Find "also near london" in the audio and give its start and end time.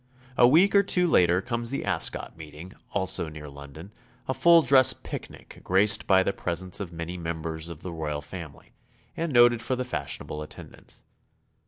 2.91-3.91